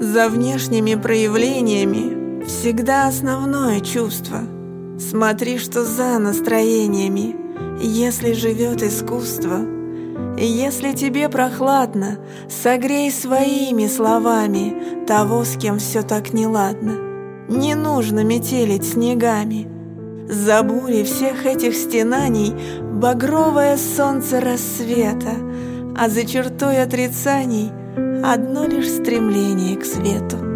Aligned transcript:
За 0.00 0.28
внешними 0.28 0.94
проявлениями 0.94 2.44
всегда 2.44 3.08
основное 3.08 3.80
чувство. 3.80 4.40
Смотри, 4.98 5.56
что 5.56 5.84
за 5.84 6.18
настроениями, 6.18 7.34
если 7.80 8.34
живет 8.34 8.82
искусство. 8.82 9.58
Если 10.36 10.92
тебе 10.92 11.30
прохладно, 11.30 12.18
согрей 12.46 13.10
своими 13.10 13.86
словами 13.86 15.06
того, 15.06 15.44
с 15.44 15.56
кем 15.56 15.78
все 15.78 16.02
так 16.02 16.34
неладно. 16.34 16.92
Не 17.48 17.74
нужно 17.74 18.22
метелить 18.22 18.84
снегами. 18.84 19.66
За 20.28 20.62
бурей 20.62 21.04
всех 21.04 21.46
этих 21.46 21.74
стенаний 21.74 22.52
багровое 22.82 23.78
солнце 23.78 24.42
рассвета, 24.42 25.36
а 25.96 26.10
за 26.10 26.26
чертой 26.26 26.82
отрицаний 26.82 27.70
одно 27.96 28.66
лишь 28.66 28.90
стремление 28.90 29.76
к 29.76 29.84
свету. 29.84 30.55